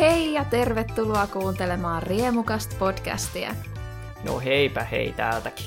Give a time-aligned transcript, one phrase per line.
[0.00, 3.54] Hei ja tervetuloa kuuntelemaan Riemukast podcastia.
[4.24, 5.66] No heipä hei täältäkin.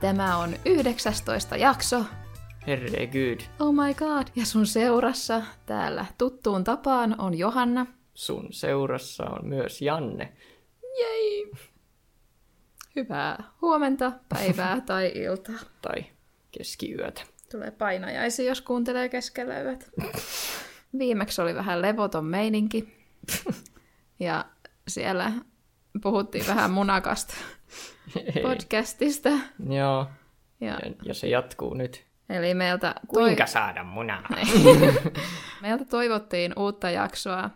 [0.00, 2.04] Tämä on 19 jakso.
[2.66, 3.40] Herregud.
[3.60, 4.26] Oh my god.
[4.36, 7.86] Ja sun seurassa täällä tuttuun tapaan on Johanna.
[8.14, 10.32] Sun seurassa on myös Janne.
[10.98, 11.52] Jei!
[12.96, 15.58] Hyvää huomenta, päivää tai iltaa.
[15.82, 16.04] Tai
[16.50, 17.22] keskiyötä.
[17.50, 19.86] Tulee painajaisi, jos kuuntelee keskellä yötä.
[20.98, 22.97] Viimeksi oli vähän levoton meininki.
[24.20, 24.44] Ja
[24.88, 25.32] siellä
[26.02, 27.34] puhuttiin vähän munakasta
[28.42, 29.28] podcastista.
[29.68, 30.06] Joo.
[30.60, 32.04] Ja, Ja, ja se jatkuu nyt.
[32.28, 34.22] eli meiltä, Kuinka saada munaa?
[35.62, 37.50] meiltä toivottiin uutta jaksoa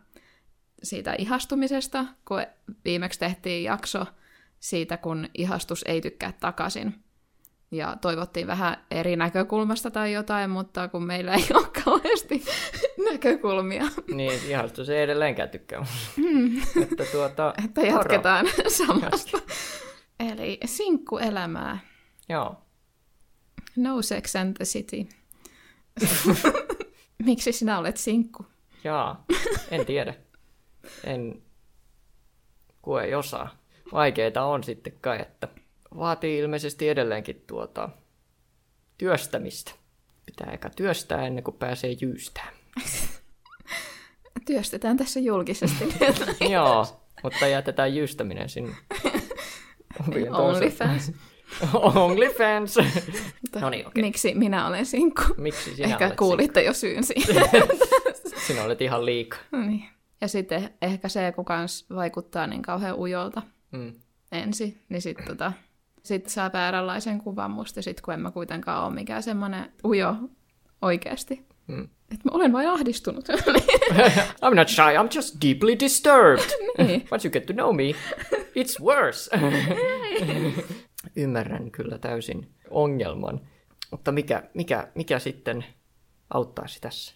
[0.83, 2.43] siitä ihastumisesta, kun
[2.85, 4.07] viimeksi tehtiin jakso
[4.61, 6.95] siitä, kun ihastus ei tykkää takaisin.
[7.71, 12.45] Ja toivottiin vähän eri näkökulmasta tai jotain, mutta kun meillä ei ole kauheasti
[13.11, 16.81] näkökulmia, niin, ihastus ei edelleenkään tykkää musta.
[16.83, 19.39] Että tuota, että jatketaan samasta.
[20.21, 21.79] Eli sinkkuelämää.
[22.29, 22.57] Joo.
[23.77, 25.07] No sex and the city.
[27.27, 28.47] Miksi sinä olet sinkku?
[28.85, 29.25] Jaa,
[29.71, 30.15] en tiedä.
[31.05, 31.43] En,
[32.83, 33.57] kun ei osaa.
[33.93, 35.49] Vaikeita on sitten kai, että
[35.97, 37.89] vaatii ilmeisesti edelleenkin tuota
[38.99, 39.73] työstämistä.
[40.27, 42.55] Pitää eka työstää ennen kuin pääsee jyystään.
[44.47, 45.85] Työstetään tässä julkisesti.
[46.53, 46.87] Joo,
[47.23, 48.75] mutta jätetään jyystäminen sinne.
[50.33, 51.13] OnlyFans.
[51.73, 52.75] OnlyFans.
[53.61, 54.03] no niin, okei.
[54.03, 55.23] Miksi minä olen sinkku?
[55.37, 57.49] Miksi sinä Ehkä olet kuulitte jo syyn siihen.
[57.51, 57.79] sinkku?
[58.47, 59.39] Sinä olet ihan liikaa.
[59.53, 59.85] No niin.
[60.21, 63.93] Ja sitten ehkä se, kun kans vaikuttaa niin kauhean ujolta Mm.
[64.33, 65.53] ensin, niin sitten tota,
[66.03, 70.17] sit saa vääränlaisen kuvan musta, sit kun en mä kuitenkaan ole mikään semmoinen ujo
[70.83, 71.47] oikeasti.
[71.67, 71.83] Mm.
[71.85, 73.29] Että mä olen vain ahdistunut.
[74.45, 76.45] I'm not shy, I'm just deeply disturbed.
[76.79, 77.09] Niin.
[77.11, 77.95] Once you get to know me,
[78.33, 79.31] it's worse.
[81.17, 83.41] Ymmärrän kyllä täysin ongelman.
[83.91, 85.65] Mutta mikä, mikä, mikä sitten
[86.31, 87.15] auttaisi tässä?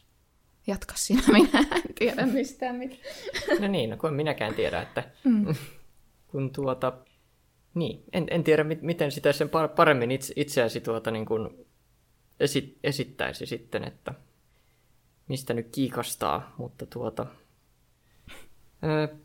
[0.67, 3.01] Jatka sinä, minä en tiedä mistään mitään.
[3.61, 5.55] No niin, no kun en minäkään tiedä, että mm.
[6.27, 6.93] kun tuota...
[7.77, 11.67] Niin, en, en tiedä, mit- miten sitä sen par- paremmin itse, itseäsi tuota niin kuin
[12.41, 14.15] esi- esittäisi sitten, että
[15.29, 17.27] mistä nyt kiikastaa, mutta tuota...
[18.85, 19.09] Öö...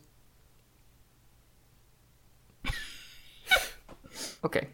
[4.43, 4.61] Okei.
[4.61, 4.73] Okay.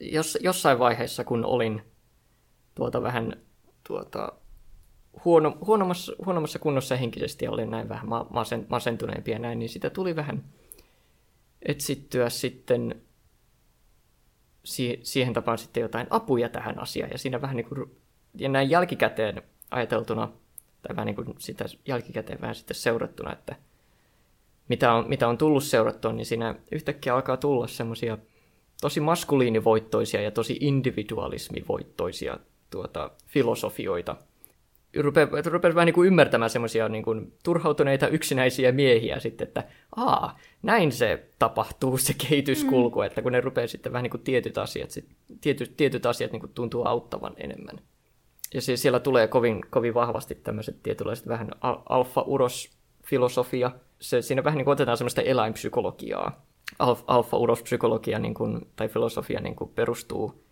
[0.00, 1.82] Jos, jossain vaiheessa, kun olin
[2.74, 3.36] tuota vähän
[3.86, 4.32] tuota,
[5.24, 9.68] huono, huonommassa, huonommassa kunnossa henkisesti ja olin näin vähän ma- masen, masentuneempi ja näin, niin
[9.68, 10.44] sitä tuli vähän
[11.62, 13.02] etsittyä sitten
[14.64, 17.10] si- siihen tapaan sitten jotain apuja tähän asiaan.
[17.10, 17.96] Ja siinä vähän niin kuin,
[18.34, 20.32] ja näin jälkikäteen ajateltuna,
[20.82, 23.56] tai vähän niin kuin sitä jälkikäteen vähän sitten seurattuna, että
[24.68, 28.18] mitä on, mitä on tullut seurattua, niin siinä yhtäkkiä alkaa tulla semmoisia
[28.80, 32.38] tosi maskuliinivoittoisia ja tosi individualismivoittoisia
[32.70, 34.16] tuota, filosofioita.
[34.96, 39.64] Rupeaa rupea vähän niin kuin ymmärtämään semmoisia niin kuin turhautuneita yksinäisiä miehiä sitten, että
[39.96, 43.06] aa, näin se tapahtuu se kehityskulku, mm.
[43.06, 45.08] että kun ne rupeaa sitten vähän niin kuin tietyt asiat, sit,
[45.40, 47.80] tietyt, tietyt asiat niin kuin tuntuu auttavan enemmän.
[48.54, 53.70] Ja siis siellä tulee kovin, kovin vahvasti tämmöiset tietynlaiset vähän al- alfa-uros-filosofia.
[54.00, 56.46] Se, siinä vähän niin kuin otetaan semmoista eläinpsykologiaa.
[56.78, 60.44] Alf, alfa-urospsykologia niin kuin, tai filosofia niin kuin perustuu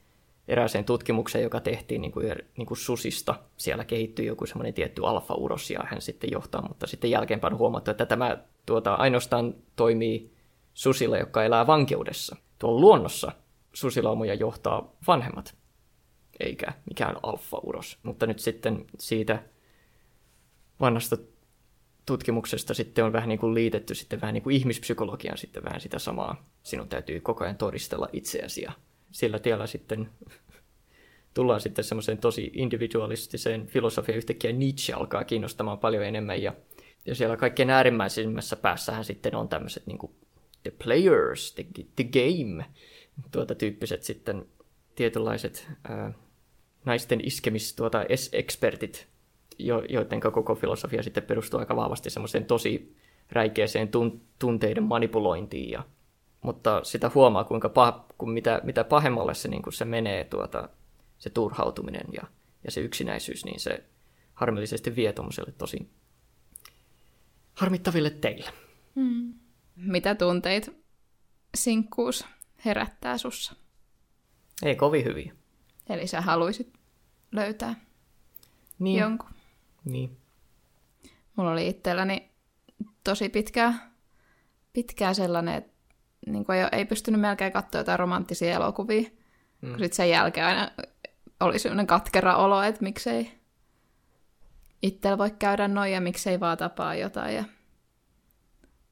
[0.48, 2.26] erääseen tutkimukseen, joka tehtiin niin kuin,
[2.56, 3.34] niin kuin susista.
[3.56, 8.06] Siellä kehittyi joku semmoinen tietty alfa-uros ja hän sitten johtaa, mutta sitten jälkeenpäin huomattu, että
[8.06, 10.32] tämä tuota, ainoastaan toimii
[10.74, 12.36] susilla, jotka elää vankeudessa.
[12.58, 13.32] Tuolla luonnossa
[13.72, 15.54] susilaumoja johtaa vanhemmat,
[16.40, 17.98] eikä mikään alfa-uros.
[18.02, 19.42] Mutta nyt sitten siitä
[20.80, 21.16] vanhasta
[22.06, 25.98] tutkimuksesta sitten on vähän niin kuin liitetty sitten vähän niin kuin ihmispsykologian sitten vähän sitä
[25.98, 26.44] samaa.
[26.62, 28.72] Sinun täytyy koko ajan todistella itseäsi ja
[29.10, 30.08] sillä tiellä sitten
[31.34, 34.18] tullaan sitten semmoiseen tosi individualistiseen filosofiaan.
[34.18, 36.54] Yhtäkkiä Nietzsche alkaa kiinnostamaan paljon enemmän ja,
[37.06, 40.12] ja siellä kaikkein äärimmäisimmässä päässähän sitten on tämmöiset niin kuin
[40.62, 41.64] the players, the,
[41.96, 42.64] the game,
[43.30, 44.46] tuota tyyppiset sitten
[44.94, 46.12] tietynlaiset ää,
[46.84, 49.06] naisten iskemis tuota, ekspertit,
[49.58, 52.96] jo, joiden koko filosofia sitten perustuu aika vahvasti semmoiseen tosi
[53.30, 55.70] räikeeseen tun, tunteiden manipulointiin.
[55.70, 55.82] Ja,
[56.40, 60.68] mutta sitä huomaa, kuinka pah, kun mitä, mitä pahemmalle se, niin se menee, tuota,
[61.18, 62.22] se turhautuminen ja,
[62.64, 63.84] ja se yksinäisyys, niin se
[64.34, 65.90] harmillisesti vie tuommoiselle tosi
[67.54, 68.50] harmittaville teille.
[68.94, 69.34] Hmm.
[69.76, 70.70] Mitä tunteita
[71.54, 72.24] sinkkuus
[72.64, 73.54] herättää sussa?
[74.62, 75.34] Ei kovin hyviä.
[75.88, 76.72] Eli sä haluaisit
[77.32, 77.74] löytää
[78.78, 79.30] Niin, jonkun.
[79.84, 80.16] niin.
[81.36, 82.30] Mulla oli itselläni
[83.04, 83.92] tosi pitkään,
[84.72, 85.72] pitkään sellainen, että
[86.26, 89.10] niin kuin ei, ei pystynyt melkein katsoa jotain romanttisia elokuvia.
[89.62, 89.70] Mm.
[89.70, 90.70] Kun sitten sen jälkeen aina
[91.40, 93.38] oli sellainen katkera olo, että miksei
[94.82, 97.34] itsellä voi käydä noin ja miksei vaan tapaa jotain.
[97.34, 97.44] Ja...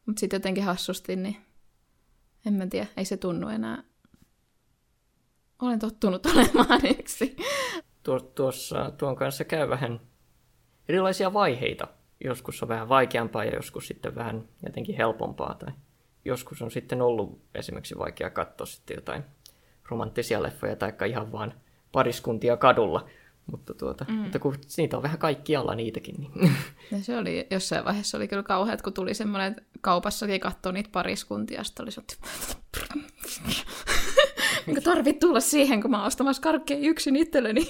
[0.07, 1.37] Mutta sitten jotenkin hassusti, niin
[2.47, 3.83] en mä tiedä, ei se tunnu enää.
[5.63, 7.37] Olen tottunut olemaan yksi.
[8.35, 10.01] Tuossa, tuon kanssa käy vähän
[10.89, 11.89] erilaisia vaiheita.
[12.25, 15.55] Joskus on vähän vaikeampaa ja joskus sitten vähän jotenkin helpompaa.
[15.55, 15.73] Tai
[16.27, 19.25] joskus on sitten ollut esimerkiksi vaikea katsoa sitten jotain
[19.89, 21.55] romanttisia leffoja tai ihan vaan
[21.93, 23.07] pariskuntia kadulla.
[23.51, 24.15] Mutta, tuota, mm.
[24.15, 26.15] mutta kun niitä on vähän kaikkialla niitäkin.
[26.19, 26.53] Niin.
[26.91, 30.89] Ja se oli, jossain vaiheessa oli kyllä kauheat, kun tuli semmoinen, että kaupassakin katsoi niitä
[30.93, 31.91] pariskuntia, sitten oli
[34.67, 37.67] Minkä tarvit tulla siihen, kun mä oon ostamassa karkkeja yksin itselleni.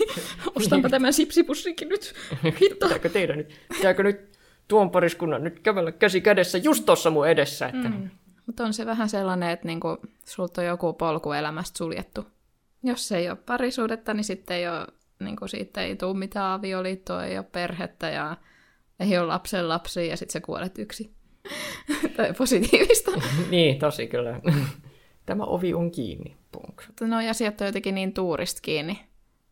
[0.54, 2.14] Ostanpa tämän sipsipussinkin nyt.
[2.60, 2.86] Hitto.
[2.88, 3.60] Pitääkö tehdä nyt?
[3.76, 4.38] Pitääkö nyt
[4.68, 7.66] tuon pariskunnan nyt kävellä käsi kädessä just tuossa mun edessä?
[7.66, 7.88] Että...
[7.88, 8.10] Mm.
[8.46, 12.26] Mutta on se vähän sellainen, että niinku, sulta on joku polku elämästä suljettu.
[12.82, 14.86] Jos ei ole parisuudetta, niin sitten ei ole,
[15.20, 18.36] niinku, siitä ei tule mitään avioliittoa, ei ole perhettä ja
[19.00, 21.14] ei ole lapsen lapsia ja sitten sä kuolet yksi.
[22.16, 23.10] tai positiivista.
[23.50, 24.40] niin, tosi kyllä.
[25.26, 26.36] Tämä ovi on kiinni.
[26.52, 26.82] Punk.
[27.00, 29.00] No asiat on jotenkin niin tuurista kiinni.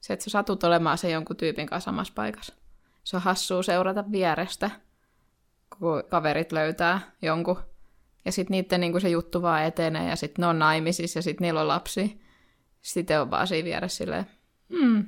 [0.01, 2.55] Se, että sä satut olemaan se jonkun tyypin kanssa samassa paikassa.
[3.05, 4.71] Se on hassua seurata vierestä,
[5.79, 7.59] kun kaverit löytää jonkun
[8.25, 11.45] ja sitten niiden niin se juttu vaan etenee, ja sitten ne on naimisissa, ja sitten
[11.45, 12.21] niillä on lapsi.
[12.83, 14.25] Sitten on vaan siinä vieressä silleen,
[14.79, 15.05] hmm.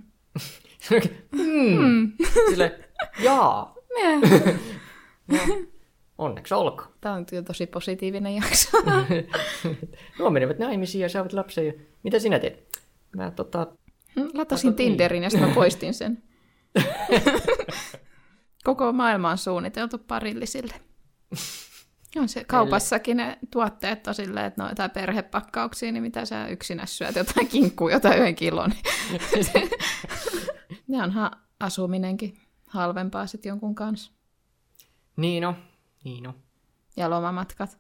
[1.36, 2.12] hmm.
[2.50, 2.78] Sille,
[3.18, 3.76] jaa.
[5.28, 5.38] no,
[6.18, 6.84] onneksi olko.
[7.00, 8.78] Tämä on tosi positiivinen jakso.
[10.18, 11.72] no menevät naimisiin ja saavat lapsia.
[12.02, 12.78] Mitä sinä teet?
[13.16, 13.66] Mä tota...
[14.16, 16.22] Hmm, latasin Tinderin ja sitten poistin sen.
[18.64, 20.74] Koko maailma on suunniteltu parillisille.
[22.20, 26.86] On se kaupassakin ne tuotteet on silleen, että no jotain perhepakkauksia, niin mitä sä yksinä
[26.86, 28.72] syöt, jotain kinkkuu, jotain yhden kilon.
[29.10, 29.70] Niin
[30.88, 31.30] ne onhan
[31.60, 34.12] asuminenkin halvempaa sitten jonkun kanssa.
[35.16, 35.54] Niin no,
[36.04, 36.34] niin no.
[36.96, 37.78] Ja lomamatkat.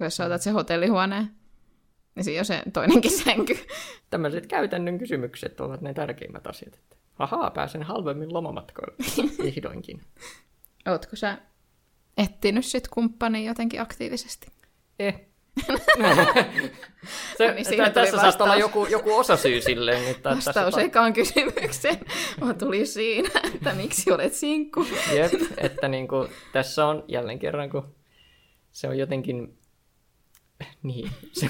[0.00, 1.30] Jos sä otat se hotellihuoneen,
[2.14, 3.58] niin siinä on se toinenkin sänky.
[4.10, 6.80] Tämmöiset käytännön kysymykset ovat ne tärkeimmät asiat.
[7.18, 8.94] Ahaa, pääsen halvemmin lomamatkoille.
[9.44, 10.02] Vihdoinkin.
[10.86, 11.38] Ootko sä
[12.16, 14.46] etsinyt sit kumppania jotenkin aktiivisesti?
[14.98, 15.20] Eh.
[17.38, 20.10] Se, no niin, tässä saattaa olla joku, joku osasyy silleen.
[20.10, 22.00] Että Vastaus tässä ekaan kysymykseen
[22.40, 24.86] on tuli siinä, että miksi olet sinkku.
[25.14, 27.94] Jep, että niin kuin, tässä on jälleen kerran, kun
[28.72, 29.58] se on jotenkin
[30.82, 31.48] niin, se,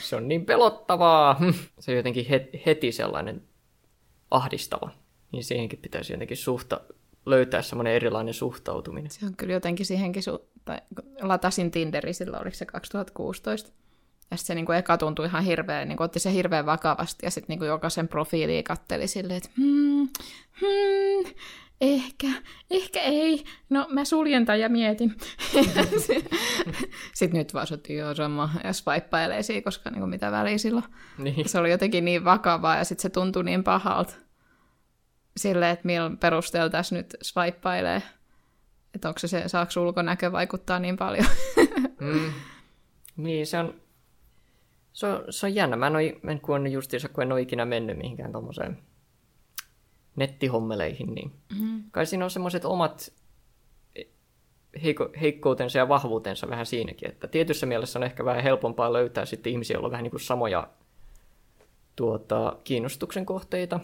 [0.00, 1.40] se on niin pelottavaa.
[1.78, 2.26] Se on jotenkin
[2.66, 3.42] heti sellainen
[4.30, 4.90] ahdistava.
[5.32, 6.80] Niin siihenkin pitäisi jotenkin suhta,
[7.30, 9.10] löytää semmoinen erilainen suhtautuminen.
[9.10, 10.78] Se on kyllä jotenkin siihenkin, su- tai
[11.20, 13.70] latasin Tinderi silloin, oliko se 2016.
[14.30, 17.26] Ja sitten se niin kuin eka tuntui ihan hirveän, niin kuin otti se hirveän vakavasti,
[17.26, 20.08] ja sitten niin jokaisen profiiliin katteli silleen, että hmm,
[20.60, 21.32] hmm,
[21.80, 22.26] ehkä,
[22.70, 23.44] ehkä ei.
[23.70, 25.16] No mä suljen tämän ja mietin.
[27.14, 30.84] sitten nyt vaan sotti jo sama ja swipeilee koska niin kuin mitä väliä silloin.
[31.18, 31.48] Niin.
[31.48, 34.14] Se oli jotenkin niin vakavaa ja sitten se tuntui niin pahalta
[35.38, 38.02] silleen, että millä perusteella tässä nyt swipeilee.
[38.94, 41.26] Että onko se, se saako ulkonäkö vaikuttaa niin paljon.
[42.00, 42.32] mm.
[43.16, 43.74] Niin, se on,
[44.92, 45.76] se on, se on jännä.
[45.76, 48.78] Mä en ole, kun, on justiinsa, kun en ole ikinä mennyt mihinkään tuommoiseen
[50.16, 51.82] nettihommeleihin, niin mm.
[51.90, 53.12] kai siinä on semmoiset omat
[54.82, 59.52] heikko, heikkoutensa ja vahvuutensa vähän siinäkin, että tietyssä mielessä on ehkä vähän helpompaa löytää sitten
[59.52, 60.68] ihmisiä, joilla on vähän niin kuin samoja
[61.96, 63.80] tuota, kiinnostuksen kohteita.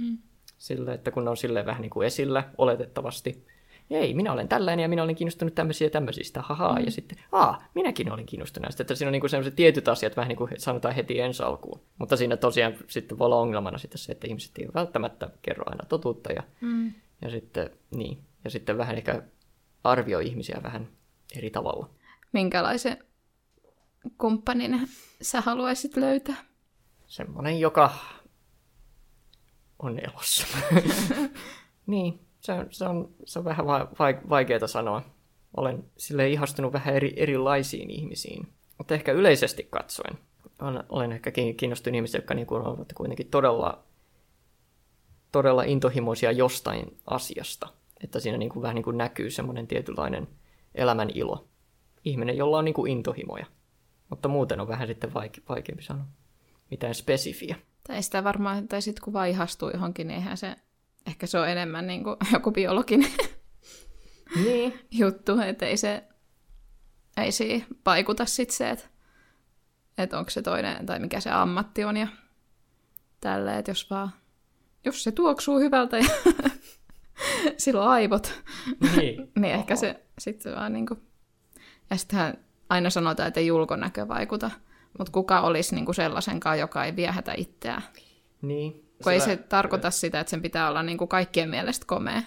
[0.00, 0.18] Mm.
[0.60, 3.46] Sille, että kun ne on silleen vähän niin kuin esillä oletettavasti.
[3.90, 6.72] Ei, minä olen tällainen ja minä olen kiinnostunut tämmöisiä ja tämmöisistä, haha.
[6.72, 6.84] Mm.
[6.84, 8.82] Ja sitten, aa, minäkin olin kiinnostunut näistä.
[8.82, 11.80] Että siinä on niin kuin sellaiset tietyt asiat vähän niin kuin sanotaan heti ensi alkuun.
[11.98, 15.84] Mutta siinä tosiaan sitten voi olla ongelmana sitten se, että ihmiset eivät välttämättä kerro aina
[15.88, 16.32] totuutta.
[16.32, 16.92] Ja, mm.
[17.22, 19.22] ja, sitten, niin, ja sitten vähän ehkä
[19.84, 20.88] arvioi ihmisiä vähän
[21.36, 21.90] eri tavalla.
[22.32, 23.04] Minkälaisen
[24.18, 24.88] kumppanin
[25.22, 26.36] sä haluaisit löytää?
[27.06, 27.94] Semmoinen, joka
[29.82, 30.46] on elossa.
[31.86, 35.02] niin, se on, se, on, se on vähän va- va- vaikeaa sanoa.
[35.56, 38.48] Olen sille ihastunut vähän eri, erilaisiin ihmisiin.
[38.78, 40.18] Mutta ehkä yleisesti katsoen
[40.62, 43.84] olen, olen ehkä kiinnostunut ihmisiä, jotka niin kuin ovat kuitenkin todella,
[45.32, 47.68] todella intohimoisia jostain asiasta.
[48.04, 50.28] Että siinä niin kuin vähän niin kuin näkyy semmoinen tietynlainen
[50.74, 51.48] elämän ilo.
[52.04, 53.46] Ihminen, jolla on niin kuin intohimoja.
[54.08, 56.04] Mutta muuten on vähän sitten vaike- vaikeampi sanoa
[56.70, 57.56] mitään spesifiä.
[57.86, 60.56] Tai sitä varmaan, tai sitten kun vaan ihastuu johonkin, niin eihän se,
[61.06, 63.12] ehkä se on enemmän niin kuin joku biologinen
[64.44, 64.80] niin.
[64.90, 66.04] juttu, että ei se,
[67.16, 68.84] ei siihen vaikuta sit se, että,
[69.98, 72.08] että onko se toinen, tai mikä se ammatti on ja
[73.20, 74.10] tälleen, että jos vaan,
[74.84, 76.08] jos se tuoksuu hyvältä ja
[77.58, 78.42] silloin aivot,
[78.96, 79.32] Niin.
[79.38, 80.96] niin ehkä se sitten vaan niinku...
[81.90, 84.50] Ja sittenhän aina sanotaan, että ei ulkonäkö vaikuta,
[84.98, 87.82] mutta kuka olisi niinku sellaisenkaan, joka ei viehätä itseään.
[88.42, 88.86] Niin.
[89.02, 92.22] Kun ei se tarkoita sitä, että sen pitää olla niinku kaikkien mielestä komea,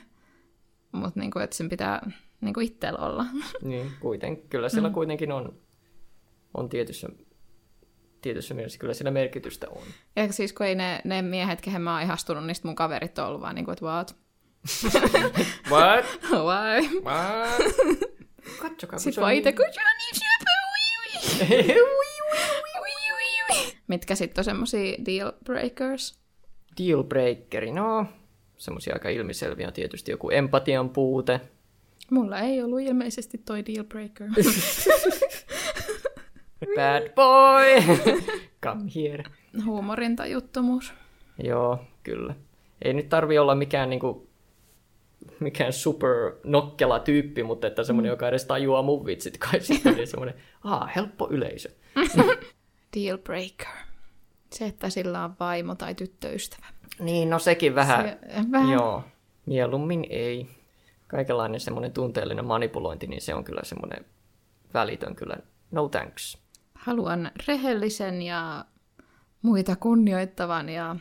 [0.91, 3.25] mutta niinku, että sen pitää niinku itsellä olla.
[3.61, 4.93] Niin, kuiten, kyllä sillä mm.
[4.93, 5.53] kuitenkin on,
[6.53, 7.09] on tietyssä,
[8.21, 9.83] tietyssä mielessä, kyllä sillä merkitystä on.
[10.15, 13.27] Ja siis kun ei ne, ne miehet, kehen mä oon ihastunut, niistä mun kaverit on
[13.27, 14.15] ollut vaan niinku, että what?
[15.71, 16.05] What?
[16.47, 17.01] Why?
[17.01, 17.73] What?
[18.61, 22.02] Katsokaa, kun Sitten se vaan on itse, niin- kun se on niin syöpä, ui, ui.
[23.93, 26.19] Mitkä sitten on semmosia deal breakers?
[26.77, 28.05] Deal breakeri, no
[28.57, 31.41] semmoisia aika ilmiselviä on tietysti joku empatian puute.
[32.11, 34.27] Mulla ei ollut ilmeisesti toi deal breaker.
[36.75, 37.97] Bad boy!
[38.63, 39.23] Come here.
[39.65, 40.93] Huumorintajuttomuus.
[41.43, 42.35] Joo, kyllä.
[42.81, 44.29] Ei nyt tarvi olla mikään niinku,
[45.39, 50.07] mikään super nokkela tyyppi, mutta että semmoinen, joka edes tajuaa mun vitsit kai sitten, niin
[50.07, 51.69] semmoinen, aa, helppo yleisö.
[52.95, 53.67] Deal breaker.
[54.53, 56.65] Se, että sillä on vaimo tai tyttöystävä.
[56.99, 58.17] Niin, no sekin vähän, Se,
[58.51, 58.71] vähän.
[58.71, 59.03] joo,
[59.45, 60.47] mieluummin ei.
[61.07, 64.05] Kaikenlainen semmoinen tunteellinen manipulointi, niin se on kyllä semmoinen
[64.73, 65.37] välitön kyllä,
[65.71, 66.37] no thanks.
[66.75, 68.65] Haluan rehellisen ja
[69.41, 70.95] muita kunnioittavan ja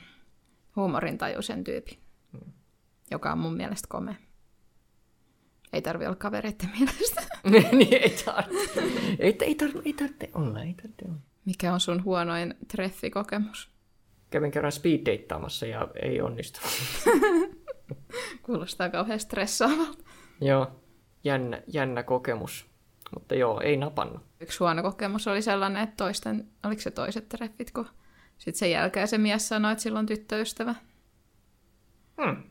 [0.77, 1.99] huumorintajuisen tyypin,
[3.11, 4.15] joka on mun mielestä komea.
[5.73, 7.23] Ei tarvi olla kavereiden mielestä.
[7.79, 8.81] niin ei tarvitse,
[9.19, 11.32] ei, ei, tarvitse, ei tarvitse olla, ei tarvitse olla.
[11.45, 13.71] Mikä on sun huonoin treffikokemus?
[14.31, 16.73] Kävin kerran speeddeittaamassa ja ei onnistunut.
[18.43, 20.05] Kuulostaa kauhean stressaavalta.
[20.41, 20.81] Joo,
[21.25, 22.67] jännä, jännä kokemus.
[23.15, 24.23] Mutta joo, ei napannut.
[24.41, 27.87] Yksi huono kokemus oli sellainen, että toisten, oliko se toiset treffit, kun
[28.39, 30.75] sitten sen jälkeen se mies sanoi, että sillä on tyttöystävä.
[32.23, 32.43] Hmm.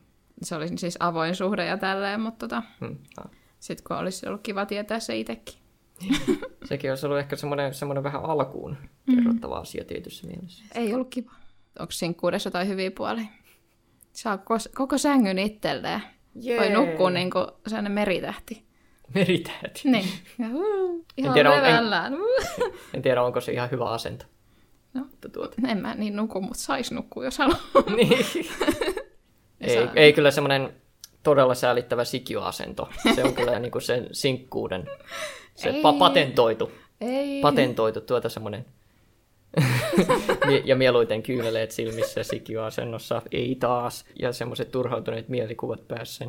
[0.42, 2.96] Se oli siis avoin suhde ja tälleen, mutta tota, Hmm.
[3.60, 5.54] Sitten kun olisi ollut kiva tietää se itsekin.
[6.64, 8.76] Sekin olisi ollut ehkä semmoinen, semmoinen vähän alkuun
[9.14, 10.64] kerrottava asia tietyssä mielessä.
[10.74, 11.30] Ei ollut kiva.
[11.78, 13.24] Onko sinkkuudessa jotain hyviä puolia?
[14.12, 14.38] Saa
[14.74, 16.02] koko sängyn itselleen.
[16.34, 16.58] Jee.
[16.60, 18.64] Voi nukkua niin kuin sellainen meritähti.
[19.14, 19.80] Meritähti.
[19.84, 20.08] Niin.
[20.38, 20.46] Ja,
[21.16, 22.22] ihan tiedä, on- en-.
[22.94, 24.24] En tiedä, onko se ihan hyvä asento.
[24.94, 25.00] No.
[25.00, 25.56] Mutta tuota.
[25.68, 27.60] En mä niin nuku, mutta sais nukkua, jos haluaa.
[27.96, 28.12] niin.
[29.60, 30.72] ei, saa- ei kyllä semmoinen
[31.22, 32.88] todella säälittävä sikioasento.
[33.14, 34.88] Se on kyllä niin kuin sen sinkkuuden
[35.54, 35.82] se Ei.
[35.82, 36.72] pa- patentoitu.
[37.00, 37.40] Ei.
[37.40, 38.66] patentoitu tuota semmoinen.
[40.64, 44.04] ja mieluiten kyyneleet silmissä sikioasennossa, ei taas.
[44.18, 46.24] Ja semmoiset turhautuneet mielikuvat päässä.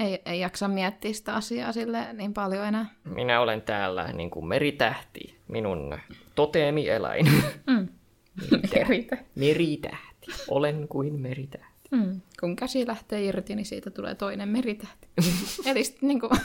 [0.00, 2.86] ei, ei jaksa miettiä sitä asiaa sille niin paljon enää.
[3.04, 5.98] Minä olen täällä niin kuin meritähti, minun
[6.34, 7.26] toteemieläin.
[7.66, 7.88] Mm.
[8.74, 9.16] Meritä.
[9.34, 10.26] meritähti.
[10.48, 11.73] Olen kuin meritähti.
[11.96, 12.20] Mm.
[12.40, 15.08] Kun käsi lähtee irti, niin siitä tulee toinen meritähti.
[15.70, 16.30] Eli sitten niin kuin,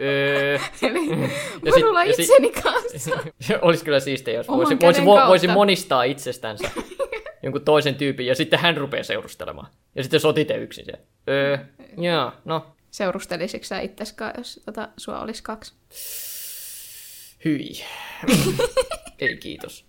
[0.00, 1.08] öö, eli
[1.64, 3.18] Ja sit- olla ja sit- itseni kanssa.
[3.40, 6.70] se olisi kyllä siistiä, jos voisi, voisi, voisi monistaa itsestänsä
[7.42, 9.68] jonkun toisen tyypin, ja sitten hän rupeaa seurustelemaan.
[9.94, 11.02] Ja sitten sotitte yksin siellä.
[11.28, 11.58] Öö,
[11.98, 15.72] joo, no, Seurustelisitko sä itseskaan, jos tota, sua olisi kaksi?
[17.44, 17.70] hyi.
[19.18, 19.84] Ei kiitos.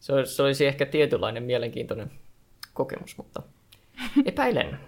[0.00, 2.10] Se olisi, se olisi ehkä tietynlainen mielenkiintoinen
[2.74, 3.42] kokemus, mutta
[4.24, 4.70] epäilen.
[4.70, 4.78] Mä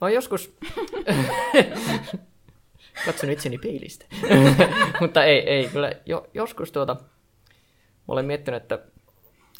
[0.00, 0.54] oon joskus...
[3.06, 4.06] Katson itseni peilistä.
[5.00, 6.94] mutta ei, ei, kyllä jo, joskus tuota...
[6.94, 8.78] Mä olen miettinyt, että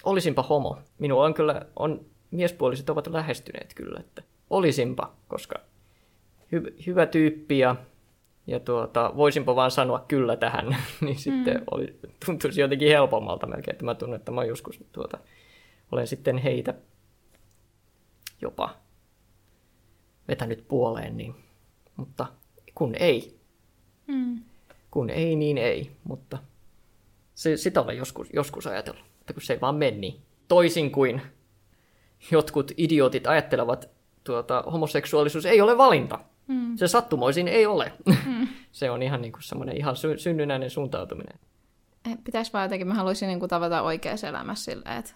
[0.04, 0.78] olisinpa homo.
[0.98, 5.60] Minua on kyllä, on, miespuoliset ovat lähestyneet kyllä, että olisinpa, koska
[6.52, 7.76] hy, hyvä tyyppi ja,
[8.46, 13.84] ja tuota, voisinpa vaan sanoa kyllä tähän, niin sitten oli, tuntuisi jotenkin helpommalta melkein, että
[13.84, 15.18] mä tunnen, että mä joskus tuota,
[15.92, 16.74] olen sitten heitä
[18.42, 18.76] jopa
[20.28, 21.34] vetänyt puoleen, niin,
[21.96, 22.26] mutta
[22.74, 23.40] kun ei,
[24.06, 24.40] Mm.
[24.90, 26.38] kun ei, niin ei, mutta
[27.34, 30.20] se, sitä olen joskus, joskus ajatellut, että kun se ei vaan mene niin.
[30.48, 31.22] Toisin kuin
[32.30, 33.88] jotkut idiotit ajattelevat,
[34.24, 36.18] tuota, homoseksuaalisuus ei ole valinta.
[36.46, 36.76] Mm.
[36.76, 37.92] Se sattumoisin ei ole.
[38.06, 38.48] Mm.
[38.72, 41.38] se on ihan niin kuin semmoinen ihan sy- synnynnäinen suuntautuminen.
[42.10, 45.12] Eh, Pitäisi vaan jotenkin, mä haluaisin niin kuin tavata oikeassa elämässä silleen, että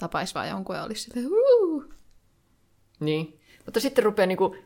[0.00, 1.84] tapaisi vaan jonkun ja olisi silleen, Huu!
[3.00, 3.40] Niin.
[3.64, 4.56] Mutta sitten rupeaa niinku,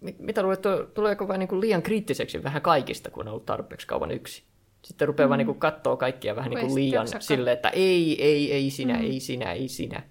[0.00, 3.86] mit- mitä luulet, tu- tuleeko vähän niinku liian kriittiseksi vähän kaikista, kun on ollut tarpeeksi
[3.86, 4.42] kauan yksi.
[4.84, 5.28] Sitten rupeaa mm.
[5.28, 9.00] vaan niinku kattoo kaikkia vähän niinku liian silleen, että ei, ei, ei sinä, mm.
[9.04, 10.02] ei sinä, ei sinä.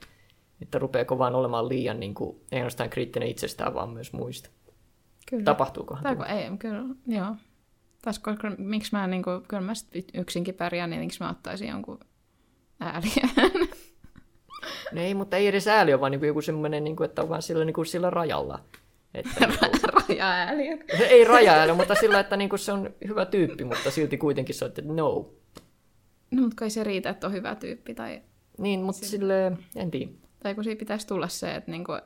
[0.61, 4.49] Että rupeako vaan olemaan liian niinku, ei ainoastaan kriittinen itsestään, vaan myös muista.
[5.29, 5.43] Kyllä.
[5.43, 6.25] Tapahtuukohan Tai tuo?
[6.25, 7.35] kun ei, kyllä, joo.
[8.01, 9.73] Taas, koska miksi mä niin kuin, kyllä mä
[10.13, 11.99] yksinkin pärjään, niin miksi mä ottaisin jonkun
[12.79, 13.29] ääliön?
[14.91, 17.21] No ei, mutta ei edes ääli ole vaan niin kuin joku semmoinen, niin kuin, että
[17.21, 18.59] on vaan sillä, niin kuin sillä rajalla.
[19.13, 20.77] Että, niin kuin, Raja-ääliö.
[21.09, 24.65] ei raja mutta sillä, että niin kuin se on hyvä tyyppi, mutta silti kuitenkin se
[24.65, 25.29] on, että no.
[26.31, 27.93] No, mutta kai se riitä, että on hyvä tyyppi.
[27.93, 28.21] Tai,
[28.57, 30.11] Niin, mutta sille en tiedä.
[30.43, 32.01] tai kun siinä pitäisi tulla se, että niin kuin,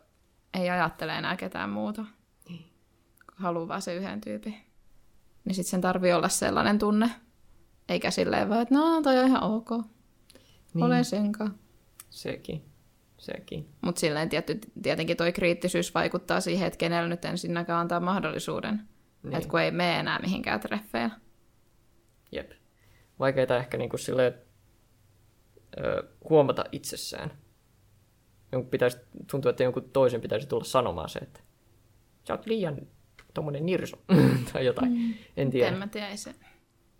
[0.53, 2.05] ei ajattele enää ketään muuta.
[2.47, 4.55] Kun haluaa vaan se yhden tyypin.
[5.45, 7.09] Niin sitten sen tarvii olla sellainen tunne.
[7.89, 9.69] Eikä silleen vaan, että no, toi on ihan ok.
[10.73, 10.83] Niin.
[10.83, 11.55] Olen senkaan.
[12.13, 12.65] Sekin.
[13.17, 13.69] Sekin.
[13.81, 18.81] Mutta silleen tietty, tietenkin toi kriittisyys vaikuttaa siihen, että kenellä nyt ensinnäkään antaa mahdollisuuden.
[19.23, 19.35] Niin.
[19.35, 21.19] Että kun ei mene enää mihinkään treffeillä.
[22.31, 22.51] Jep.
[23.19, 24.33] Vaikeita ehkä niin kuin sille
[25.77, 27.31] ö, huomata itsessään.
[28.51, 28.97] Jonkun pitäisi,
[29.31, 31.39] tuntuu, että jonkun toisen pitäisi tulla sanomaan se, että
[32.27, 32.77] sä oot liian
[33.33, 33.97] tommonen nirso
[34.53, 34.91] tai jotain.
[34.91, 35.13] Mm.
[35.37, 35.67] En tiedä.
[35.67, 36.35] En mä tiedä, se.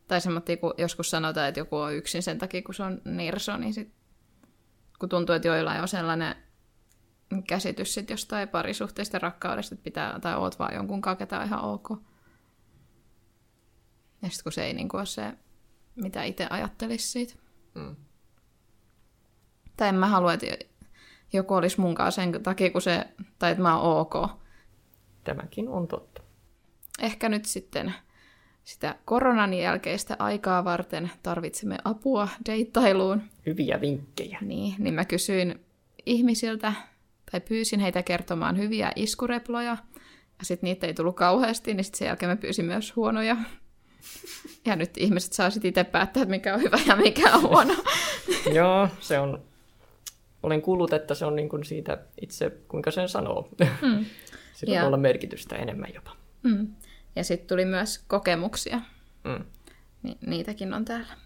[0.08, 3.58] Tai semmoinen, kun joskus sanotaan, että joku on yksin sen takia, kun se on nirso,
[3.58, 4.02] niin sit,
[5.03, 6.36] kun tuntuu, että joillain on sellainen
[7.48, 11.01] käsitys sit jostain parisuhteista rakkaudesta, että pitää, tai oot vaan jonkun
[11.39, 11.89] on ihan ok.
[14.22, 15.33] Ja sitten kun se ei niin ole se,
[15.95, 17.33] mitä itse ajattelisi siitä.
[17.75, 17.95] Mm.
[19.77, 20.45] Tai en mä halua, että
[21.33, 23.07] joku olisi mun kanssa sen takia, kun se,
[23.39, 24.13] tai että mä oon ok.
[25.24, 26.22] Tämäkin on totta.
[27.00, 27.93] Ehkä nyt sitten
[28.63, 33.22] sitä koronan jälkeistä aikaa varten tarvitsemme apua deittailuun.
[33.46, 34.38] Hyviä vinkkejä.
[34.41, 35.60] Niin, niin mä kysyin
[36.05, 36.74] ihmisiltä,
[37.32, 39.77] tai pyysin heitä kertomaan hyviä iskureploja,
[40.39, 43.38] ja sitten niitä ei tullut kauheasti, niin sitten sen jälkeen mä pyysin myös huonoja.
[44.65, 47.74] Ja nyt ihmiset saa sitten itse päättää, että mikä on hyvä ja mikä on huono.
[48.60, 49.41] Joo, se on...
[50.43, 53.50] Olen kuullut, että se on niin kuin siitä itse, kuinka sen sanoo.
[53.82, 54.05] Mm.
[54.53, 56.12] Sillä Ja- voi olla merkitystä enemmän jopa.
[56.43, 56.68] Mm.
[57.15, 58.81] Ja sitten tuli myös kokemuksia.
[59.23, 59.45] Mm.
[60.03, 61.17] Ni- niitäkin on täällä.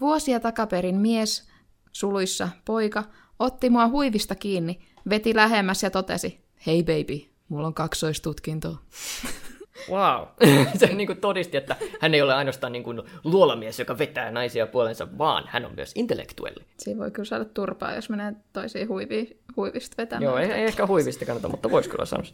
[0.00, 1.48] Vuosia takaperin mies,
[1.92, 3.04] suluissa poika,
[3.38, 4.80] otti mua huivista kiinni,
[5.10, 8.78] veti lähemmäs ja totesi, hei baby, mulla on kaksoistutkinto.
[9.90, 10.26] Wow.
[10.78, 14.66] se niin kuin todisti, että hän ei ole ainoastaan niin kuin luolamies, joka vetää naisia
[14.66, 16.64] puolensa, vaan hän on myös intellektuelli.
[16.78, 20.22] Siinä voi kyllä saada turpaa, jos menee toisiin huiviin, huivista vetämään.
[20.22, 22.26] Joo, ei, ei ehkä huivista kannata, mutta voisi kyllä sanoa.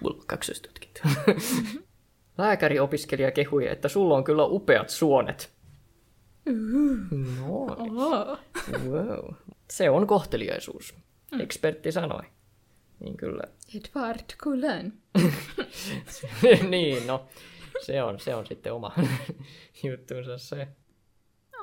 [0.00, 1.00] Mulla on kaksoistutkinto.
[2.38, 5.52] Lääkäriopiskelija kehui, että sulla on kyllä upeat suonet.
[6.46, 8.38] No, Oh.
[8.88, 9.34] wow.
[9.70, 10.94] Se on kohteliaisuus,
[11.40, 12.22] ekspertti sanoi.
[13.00, 13.42] Niin kyllä.
[13.76, 14.92] Edward Cullen.
[16.70, 17.26] niin, no,
[17.82, 18.92] se on, se on sitten oma
[19.90, 20.68] juttunsa se.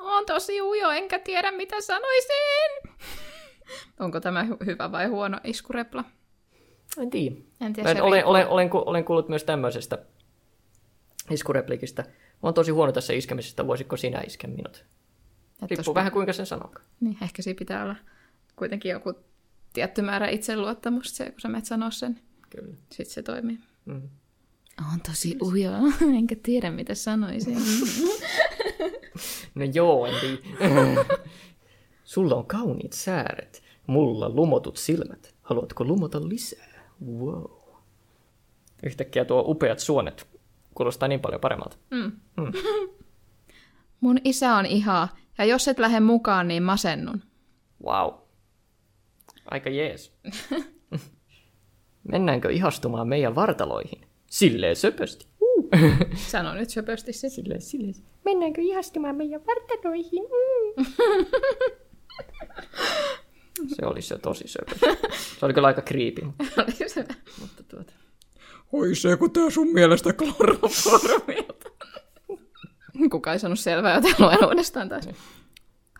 [0.00, 2.92] On tosi ujo, enkä tiedä mitä sanoisin.
[4.00, 6.04] Onko tämä hy- hyvä vai huono iskurepla?
[6.98, 7.36] En tiedä.
[7.60, 9.98] En tiedä, se olen, olen, olen, olen kuullut myös tämmöisestä
[11.30, 12.02] iskureplikistä.
[12.02, 14.76] Mä oon tosi huono tässä iskemisestä, voisitko sinä iskeä minut?
[14.76, 16.72] Että Riippuu jos- vähän kuinka sen sanoo.
[17.00, 17.96] Niin, ehkä siinä pitää olla
[18.56, 19.14] kuitenkin joku
[19.72, 22.20] tietty määrä itseluottamusta, se, kun sä menet sanoa sen.
[22.50, 22.74] Kyllä.
[22.90, 23.58] Sitten se toimii.
[23.84, 24.08] Mm.
[24.92, 25.70] On tosi ujo,
[26.18, 27.56] enkä tiedä mitä sanoisin.
[29.54, 30.14] No joo, en.
[32.04, 35.34] Sulla on kauniit sääret, mulla lumotut silmät.
[35.42, 36.84] Haluatko lumota lisää?
[37.06, 37.44] Wow.
[38.82, 40.26] Yhtäkkiä tuo upeat suonet
[40.74, 41.76] kuulostaa niin paljon paremmalta.
[44.00, 47.22] Mun isä on ihaa, ja jos et lähde mukaan, niin masennun.
[47.84, 48.14] Wow.
[49.50, 50.12] Aika jees.
[52.12, 54.06] Mennäänkö ihastumaan meidän vartaloihin?
[54.30, 55.26] Silleen söpösti.
[55.40, 55.68] Uh.
[56.30, 57.32] Sano nyt söpösti sit.
[57.32, 57.94] Silleen, silleen.
[58.24, 60.22] Mennäänkö ihastumaan meidän vartaloihin?
[60.22, 60.84] Mm.
[63.66, 64.96] Se oli se tosi söpö.
[65.38, 65.82] Se oli kyllä aika
[66.86, 67.04] se.
[67.40, 67.92] Mutta tuota.
[68.72, 71.70] Hoiseeko tää sun mielestä kloroformilta?
[73.10, 75.08] Kuka ei sanonut selvää, joten luen uudestaan taas.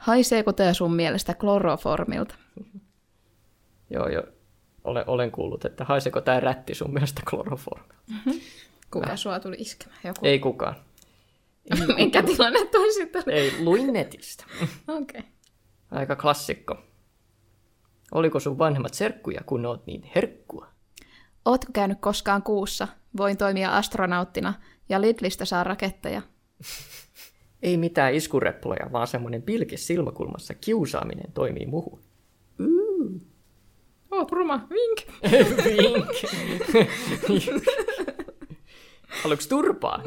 [0.01, 2.35] Haiseeko tää sun mielestä kloroformilta?
[3.91, 4.25] Joo, joo.
[4.85, 7.99] Olen, olen kuullut, että haiseeko tämä rätti sun mielestä kloroformia?
[8.91, 10.01] Kuka sua tuli iskemään?
[10.05, 10.27] Joku.
[10.27, 10.75] Ei kukaan.
[11.97, 13.23] Minkä tilanne toi sitten?
[13.27, 14.45] Ei, luin netistä.
[14.89, 15.21] Okei.
[15.21, 15.31] Okay.
[15.91, 16.79] Aika klassikko.
[18.13, 20.74] Oliko sun vanhemmat serkkuja, kun oot niin herkkua?
[21.45, 22.89] Ootko käynyt koskaan kuussa?
[23.17, 24.55] Voin toimia astronauttina
[24.89, 26.23] ja Lidlistä saa raketteja.
[27.63, 32.01] Ei mitään iskureploja, vaan semmonen pilke silmäkulmassa kiusaaminen toimii muhun.
[34.11, 34.99] Oot ruma, vink!
[35.65, 36.07] Vink.
[39.23, 40.03] Haluatko turpaa?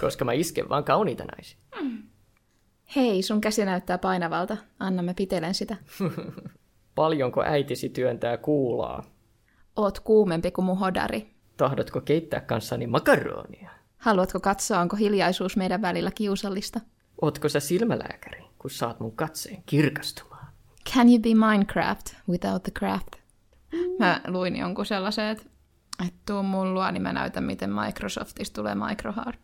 [0.00, 1.58] Koska mä isken vaan kauniita naisia.
[2.96, 4.56] Hei, sun käsi näyttää painavalta.
[4.78, 5.76] Anna mä pitelen sitä.
[6.94, 9.17] Paljonko äitisi työntää kuulaa?
[9.78, 11.34] Oot kuumempi kuin mun hodari.
[11.56, 13.70] Tahdotko keittää kanssani makaronia?
[13.98, 16.80] Haluatko katsoa, onko hiljaisuus meidän välillä kiusallista?
[17.22, 20.46] Ootko sä silmälääkäri, kun saat mun katseen kirkastumaan?
[20.94, 23.08] Can you be Minecraft without the craft?
[23.98, 25.44] Mä luin jonkun sellaisen, että,
[26.06, 29.38] että tuu mun luo, niin mä näytän, miten Microsoftista tulee Microhard.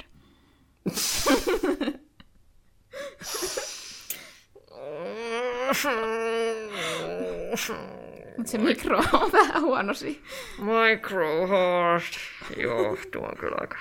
[8.37, 10.19] Mutta se mikro on vähän huono siinä.
[10.59, 12.03] Microhard.
[12.57, 13.77] Joo, tuo on kyllä aika...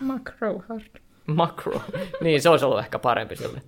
[0.00, 1.00] Macrohard.
[1.26, 1.82] Macro.
[2.20, 3.62] Niin, se olisi ollut ehkä parempi sille.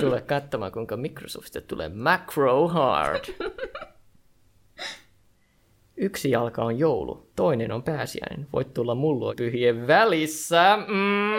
[0.00, 3.24] Tule katsomaan, kuinka Microsoftista tulee Macro Hard.
[5.96, 8.46] Yksi jalka on joulu, toinen on pääsiäinen.
[8.52, 10.76] Voit tulla mullua pyhien välissä.
[10.76, 11.32] Mm.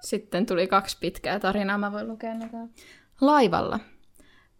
[0.00, 2.56] Sitten tuli kaksi pitkää tarinaa, mä voin lukea näitä.
[3.20, 3.80] Laivalla.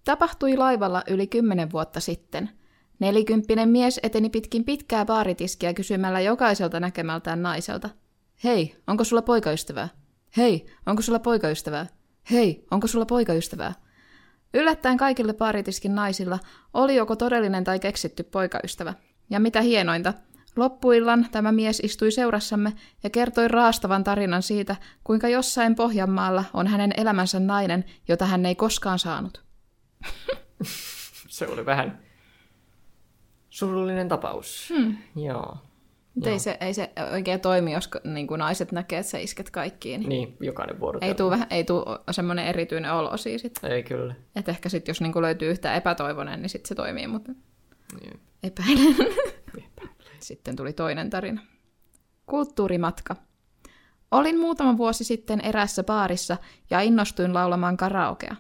[0.05, 2.51] Tapahtui laivalla yli kymmenen vuotta sitten.
[2.99, 7.89] Nelikymppinen mies eteni pitkin pitkää baaritiskiä kysymällä jokaiselta näkemältään naiselta.
[8.45, 9.89] Hei, onko sulla poikaystävää?
[10.37, 11.87] Hei, onko sulla poikaystävää?
[12.31, 13.73] Hei, onko sulla poikaystävää?
[14.55, 16.39] Yllättäen kaikille baaritiskin naisilla
[16.75, 18.95] oli joko todellinen tai keksitty poikaystävä.
[19.31, 20.15] Ja mitä hienointa,
[20.57, 26.93] loppuillan tämä mies istui seurassamme ja kertoi raastavan tarinan siitä, kuinka jossain Pohjanmaalla on hänen
[26.97, 29.50] elämänsä nainen, jota hän ei koskaan saanut.
[31.29, 32.03] Se oli vähän
[33.51, 34.73] surullinen tapaus.
[34.77, 34.97] Hmm.
[35.17, 35.57] Joo.
[36.15, 39.51] Mutta ei se, ei se oikein toimi, jos niin kuin naiset näkee, että sä isket
[39.51, 40.09] kaikkiin.
[40.09, 41.09] Niin jokainen vuorotelu.
[41.11, 43.43] ei tule ei tuu semmoinen erityinen olo siis.
[43.63, 44.15] Ei kyllä.
[44.37, 47.33] Että ehkä sitten, jos niin kuin löytyy yhtä epätoivoinen, niin sitten se toimii, mutta
[48.01, 48.21] Niin.
[48.43, 48.97] epäilen.
[50.21, 51.43] Sitten tuli toinen tarina.
[52.27, 53.17] Kulttuurimatka.
[54.11, 56.37] Olin muutama vuosi sitten erässä baarissa
[56.71, 58.37] ja innostuin laulamaan karaokea.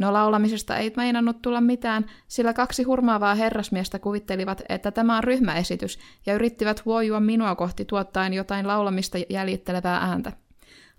[0.00, 5.98] No laulamisesta ei meinannut tulla mitään, sillä kaksi hurmaavaa herrasmiestä kuvittelivat, että tämä on ryhmäesitys
[6.26, 10.32] ja yrittivät huojua minua kohti tuottaen jotain laulamista jäljittelevää ääntä.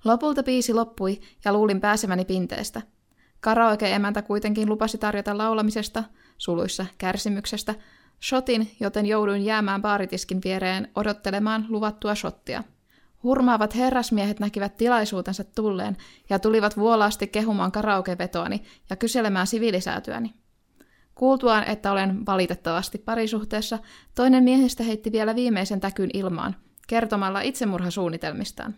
[0.05, 2.81] Lopulta biisi loppui ja luulin pääseväni pinteestä.
[3.39, 6.03] Karaoke-emäntä kuitenkin lupasi tarjota laulamisesta,
[6.37, 7.75] suluissa kärsimyksestä,
[8.23, 12.63] shotin, joten jouduin jäämään baaritiskin viereen odottelemaan luvattua shottia.
[13.23, 15.97] Hurmaavat herrasmiehet näkivät tilaisuutensa tulleen
[16.29, 20.33] ja tulivat vuolaasti kehumaan karaokevetoani ja kyselemään siviilisäätyäni.
[21.15, 23.79] Kuultuaan, että olen valitettavasti parisuhteessa,
[24.15, 26.55] toinen miehistä heitti vielä viimeisen täkyn ilmaan,
[26.87, 28.75] kertomalla itsemurhasuunnitelmistaan.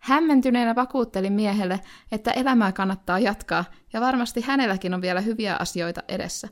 [0.00, 1.80] Hämmentyneenä vakuuttelin miehelle,
[2.12, 6.48] että elämää kannattaa jatkaa ja varmasti hänelläkin on vielä hyviä asioita edessä.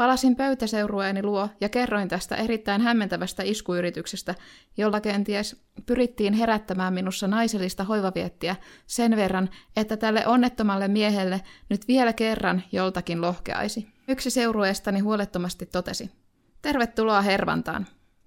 [0.00, 4.34] Palasin pöytäseurueeni luo ja kerroin tästä erittäin hämmentävästä iskuyrityksestä,
[4.76, 12.12] jolla kenties pyrittiin herättämään minussa naisellista hoivaviettiä sen verran, että tälle onnettomalle miehelle nyt vielä
[12.12, 13.88] kerran joltakin lohkeaisi.
[14.08, 16.10] Yksi seurueestani huolettomasti totesi.
[16.62, 17.86] Tervetuloa Hervantaan.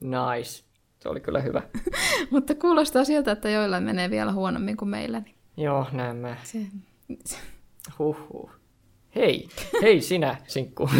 [0.00, 0.75] nice.
[1.06, 1.62] Se oli kyllä hyvä.
[2.30, 5.20] Mutta kuulostaa siltä, että joillain menee vielä huonommin kuin meillä.
[5.20, 6.36] Niin Joo, näin mä.
[6.44, 6.58] se...
[7.98, 8.50] Huhhuh.
[9.14, 9.48] Hei,
[9.82, 10.90] hei sinä, sinkku.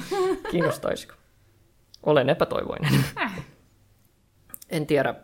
[0.50, 1.14] Kiinnostaisiko?
[2.02, 3.04] Olen epätoivoinen.
[4.70, 5.14] En tiedä,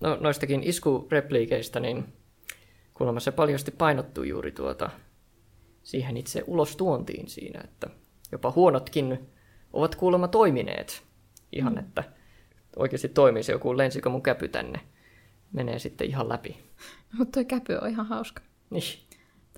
[0.00, 2.04] no, noistakin iskurepliikeistä, niin
[2.94, 4.90] kuulemma se paljosti painottuu juuri tuota
[5.82, 7.90] siihen itse ulostuontiin siinä, että
[8.32, 9.28] jopa huonotkin
[9.72, 11.02] ovat kuulemma toimineet.
[11.52, 12.04] Ihan, että
[12.80, 14.80] oikeasti toimii se joku lensikö mun käpy tänne.
[15.52, 16.58] Menee sitten ihan läpi.
[17.18, 18.42] Mutta toi käpy on ihan hauska.
[18.70, 18.82] Niin.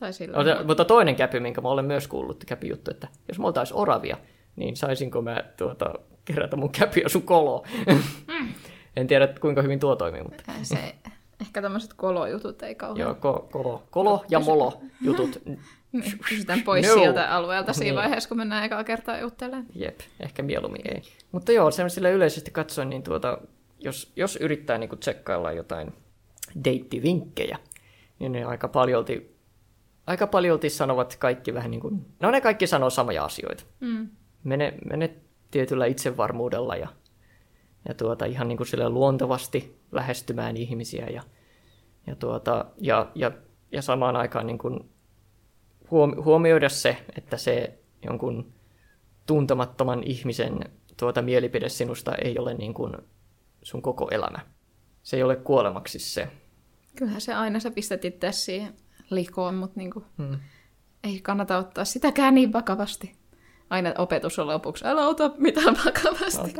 [0.00, 3.08] Tai sillä No, se- mutta toinen käpy, minkä mä olen myös kuullut, käpy juttu, että
[3.28, 4.16] jos me oltais oravia,
[4.56, 7.66] niin saisinko mä tuota, kerätä mun käpyä sun koloon.
[8.96, 10.94] en tiedä, kuinka hyvin tuo toimii, mutta se,
[11.42, 12.98] ehkä tämmöiset kolojutut ei kauhean.
[13.06, 15.38] joo, ko, kolo, kolo ja molo jutut,
[15.92, 16.94] Niin, Pysytään pois No.
[16.94, 17.94] sieltä alueelta siinä Niin.
[17.94, 19.66] vaiheessa, kun mennään ekaa kertaa juttelemaan.
[19.74, 21.02] jep, ehkä mieluummin ei.
[21.32, 23.38] Mutta joo, semmoiselle yleisesti katsoen, niin tuota,
[23.78, 25.92] jos, jos yrittää niin tsekkailla jotain
[26.64, 27.58] deittivinkkejä,
[28.18, 29.36] niin ne aika paljolti,
[30.06, 33.64] aika paljolti sanovat kaikki vähän niin kuin, no ne kaikki sanoo samoja asioita.
[33.80, 34.08] Mm.
[34.44, 35.14] mene, mene
[35.50, 36.88] tietyllä itsevarmuudella ja,
[37.88, 41.22] ja tuota, ihan niin kuin sille luontevasti lähestymään ihmisiä ja,
[42.06, 43.30] ja, tuota, ja, ja,
[43.72, 44.90] ja samaan aikaan niin kuin
[45.90, 48.52] huom- huomioida se, että se jonkun
[49.26, 50.60] tuntemattoman ihmisen
[50.96, 52.96] tuota mielipide sinusta ei ole niin kuin
[53.62, 54.38] sun koko elämä.
[55.02, 56.28] Se ei ole kuolemaksi se.
[56.96, 58.74] Kyllähän se aina sä pistät itse siihen
[59.10, 60.38] likoon, mutta niinku, Hmm.
[61.04, 63.21] ei kannata ottaa sitäkään niin vakavasti.
[63.72, 66.54] Aina opetus on lopuksi, älä ota mitään vakavasti.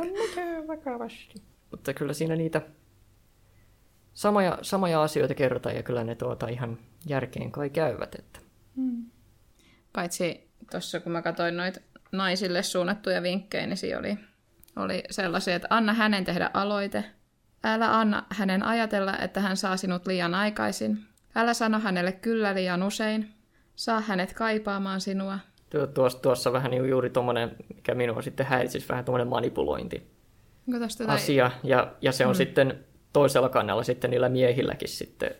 [0.67, 1.41] vakavasti.
[1.71, 2.61] Mutta kyllä siinä niitä
[4.13, 8.15] samoja, samoja asioita kerrotaan ja kyllä ne tuota ihan järkeen kai käyvät.
[8.15, 8.39] Että.
[9.93, 11.79] Paitsi tuossa kun mä katsoin noita
[12.11, 14.17] naisille suunnattuja vinkkejä, niin siinä oli,
[14.75, 17.03] oli sellaisia, että anna hänen tehdä aloite.
[17.63, 21.05] Älä anna hänen ajatella, että hän saa sinut liian aikaisin.
[21.35, 23.33] Älä sano hänelle kyllä liian usein.
[23.75, 25.39] Saa hänet kaipaamaan sinua.
[25.73, 30.07] Tuo- Tuossa, tuossa vähän niin juuri tuommoinen, mikä minua sitten häiritsisi, vähän tuommoinen manipulointi
[31.07, 31.51] asia.
[31.63, 32.37] Ja, ja se on mm.
[32.37, 35.35] sitten toisella kannalla sitten niillä miehilläkin sitten,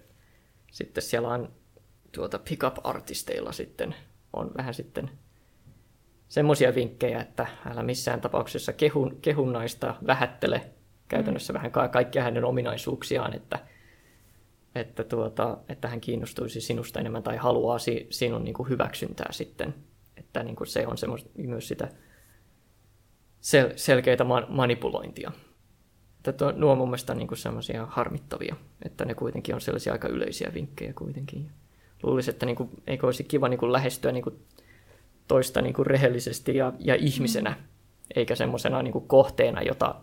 [0.71, 1.51] sitten siellä on
[2.11, 3.95] tuota pick-up-artisteilla sitten
[4.33, 5.09] on vähän sitten
[6.29, 10.61] semmoisia vinkkejä, että älä missään tapauksessa kehun, kehun naista vähättele
[11.07, 11.55] käytännössä mm.
[11.55, 13.59] vähän ka- kaikkia hänen ominaisuuksiaan, että,
[14.75, 19.75] että, tuota, että hän kiinnostuisi sinusta enemmän tai haluaa si, sinun niin kuin hyväksyntää sitten.
[20.33, 21.87] Että niin kuin se on semmos, myös sitä
[23.41, 25.31] sel, selkeitä ma- manipulointia.
[26.27, 30.51] Että nuo on mun mielestä niin semmoisia harmittavia, että ne kuitenkin on sellaisia aika yleisiä
[30.53, 31.51] vinkkejä kuitenkin.
[32.03, 34.35] Luulisin, että niin kuin, eikö olisi kiva niin kuin lähestyä niin kuin
[35.27, 37.63] toista niin kuin rehellisesti ja, ja ihmisenä, mm.
[38.15, 39.95] eikä semmoisena niin kuin kohteena, jota,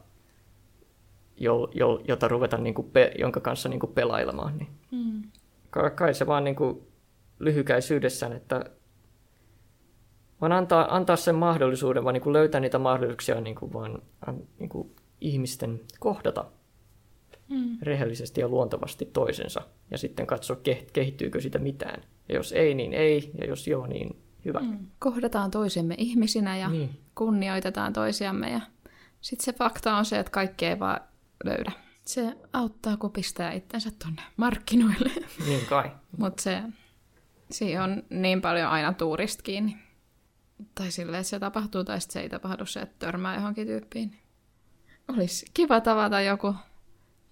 [1.37, 4.59] jo, jo, jota ruveta, niin kuin pe, jonka kanssa niin kuin pelailemaan.
[4.59, 4.69] Niin.
[4.91, 5.23] Mm.
[5.71, 6.81] Ka- Kai se vaan niin kuin
[7.39, 8.65] lyhykäisyydessään, että
[10.41, 14.43] vaan antaa, antaa sen mahdollisuuden, vaan niin kuin löytää niitä mahdollisuuksia niin kuin vaan an-
[14.59, 16.45] niin kuin ihmisten kohdata
[17.49, 17.79] Mm.
[17.83, 22.03] rehellisesti ja luontevasti toisensa ja sitten katsoa, ke- kehittyykö sitä mitään.
[22.29, 24.61] Ja jos ei, niin ei, ja jos joo, niin hyvä.
[24.61, 24.87] Mm.
[24.99, 26.91] Kohdataan toisemme ihmisinä ja Niin.
[27.15, 28.51] kunnioitetaan toisiamme.
[28.53, 28.61] Ja
[29.21, 31.01] sitten se fakta on se, että kaikki ei vaan
[31.45, 31.73] löydä.
[32.05, 35.11] Se auttaa, kun pistää itsensä tonne markkinoille.
[35.47, 35.91] Niin kai.
[36.19, 36.63] Mutta se,
[37.51, 39.77] siinä on niin paljon aina tuurista kiinni.
[40.75, 44.17] Tai silleen, että se tapahtuu, tai sitten se ei tapahdu se, että törmää johonkin tyyppiin.
[45.09, 46.55] Olisi kiva tavata joku,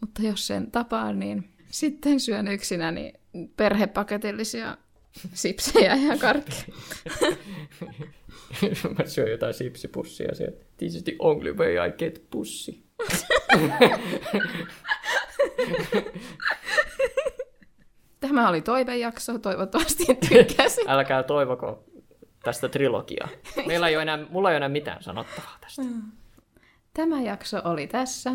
[0.00, 3.12] mutta jos sen tapaa, niin sitten syön yksinäni
[3.56, 4.76] perhepaketillisia
[5.34, 6.64] sipsejä ja karkkeja.
[8.98, 10.64] Mä syön jotain sipsipussia sieltä.
[10.76, 12.82] This is the only way I get pussy.
[18.20, 20.88] Tämä oli toivejakso, toivottavasti tykkäsit.
[20.88, 21.84] Älkää toivoko
[22.48, 23.28] tästä trilogiaa.
[23.66, 25.82] Meillä ei ole enää, mulla ei ole enää mitään sanottavaa tästä.
[26.94, 28.32] Tämä jakso oli tässä.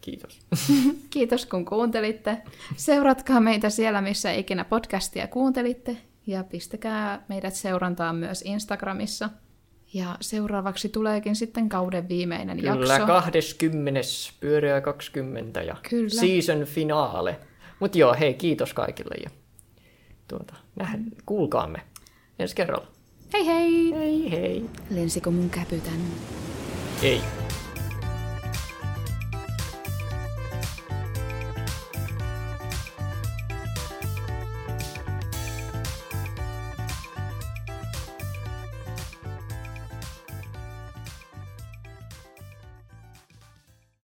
[0.00, 0.40] Kiitos.
[1.10, 2.42] Kiitos kun kuuntelitte.
[2.76, 5.96] Seuratkaa meitä siellä, missä ikinä podcastia kuuntelitte.
[6.26, 9.30] Ja pistäkää meidät seurantaan myös Instagramissa.
[9.94, 13.06] Ja seuraavaksi tuleekin sitten kauden viimeinen Kyllä, jakso.
[13.06, 14.00] 20.
[14.40, 16.08] pyöreä 20 ja Kyllä.
[16.08, 17.40] season finaale.
[17.80, 19.30] Mutta joo, hei, kiitos kaikille ja
[20.28, 21.82] tuota, nähdään, kuulkaamme
[22.38, 23.01] ensi kerralla.
[23.32, 23.92] Hei hei!
[23.94, 24.64] Hei hei.
[24.90, 26.00] Lensiko mun käpytän?
[27.02, 27.20] Ei.